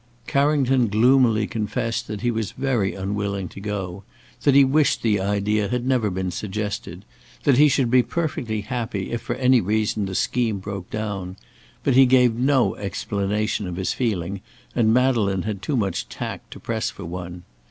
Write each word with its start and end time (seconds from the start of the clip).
Carrington 0.25 0.87
gloomily 0.87 1.45
confessed 1.45 2.07
that 2.07 2.21
he 2.21 2.31
was 2.31 2.53
very 2.53 2.95
unwilling 2.95 3.47
to 3.49 3.59
go; 3.59 4.03
that 4.41 4.55
he 4.55 4.63
wished 4.63 5.03
the 5.03 5.19
idea 5.19 5.67
had 5.67 5.85
never 5.85 6.09
been 6.09 6.31
suggested; 6.31 7.05
that 7.43 7.59
he 7.59 7.67
should 7.69 7.91
be 7.91 8.01
perfectly 8.01 8.61
happy 8.61 9.11
if 9.11 9.21
for 9.21 9.35
any 9.35 9.61
reason 9.61 10.07
the 10.07 10.15
scheme 10.15 10.57
broke 10.57 10.89
down; 10.89 11.35
but 11.83 11.93
he 11.93 12.07
gave 12.07 12.33
no 12.33 12.73
explanation 12.77 13.67
of 13.67 13.75
his 13.75 13.93
feeling, 13.93 14.41
and 14.75 14.91
Madeleine 14.91 15.43
had 15.43 15.61
too 15.61 15.77
much 15.77 16.09
tact 16.09 16.49
to 16.49 16.59
press 16.59 16.89
for 16.89 17.05
one. 17.05 17.43